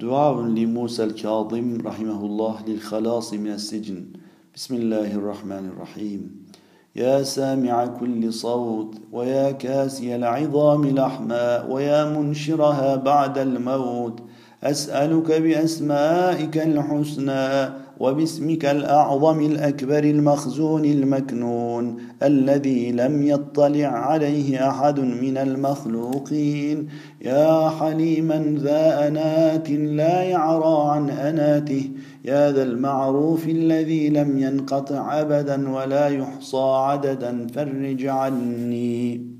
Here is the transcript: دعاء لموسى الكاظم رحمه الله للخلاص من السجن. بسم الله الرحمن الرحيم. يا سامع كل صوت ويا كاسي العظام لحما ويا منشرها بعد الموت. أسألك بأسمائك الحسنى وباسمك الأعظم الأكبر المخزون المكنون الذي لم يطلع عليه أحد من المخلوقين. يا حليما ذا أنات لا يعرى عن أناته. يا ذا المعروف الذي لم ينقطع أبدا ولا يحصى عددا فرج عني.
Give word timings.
دعاء 0.00 0.40
لموسى 0.40 1.04
الكاظم 1.04 1.78
رحمه 1.84 2.20
الله 2.24 2.56
للخلاص 2.68 3.32
من 3.32 3.50
السجن. 3.50 4.04
بسم 4.54 4.74
الله 4.74 5.14
الرحمن 5.14 5.72
الرحيم. 5.72 6.44
يا 6.96 7.22
سامع 7.22 7.86
كل 7.86 8.32
صوت 8.32 8.94
ويا 9.12 9.50
كاسي 9.50 10.16
العظام 10.16 10.86
لحما 10.86 11.64
ويا 11.64 12.04
منشرها 12.04 12.96
بعد 12.96 13.38
الموت. 13.38 14.20
أسألك 14.62 15.40
بأسمائك 15.42 16.56
الحسنى 16.56 17.72
وباسمك 18.00 18.64
الأعظم 18.64 19.40
الأكبر 19.40 20.04
المخزون 20.04 20.84
المكنون 20.84 21.96
الذي 22.22 22.92
لم 22.92 23.22
يطلع 23.22 23.86
عليه 23.86 24.70
أحد 24.70 25.00
من 25.00 25.36
المخلوقين. 25.36 26.88
يا 27.22 27.68
حليما 27.68 28.56
ذا 28.58 29.08
أنات 29.08 29.70
لا 29.70 30.22
يعرى 30.22 30.90
عن 30.90 31.10
أناته. 31.10 31.90
يا 32.24 32.52
ذا 32.52 32.62
المعروف 32.62 33.48
الذي 33.48 34.08
لم 34.08 34.38
ينقطع 34.38 35.20
أبدا 35.20 35.70
ولا 35.70 36.08
يحصى 36.08 36.72
عددا 36.86 37.46
فرج 37.54 38.06
عني. 38.06 39.36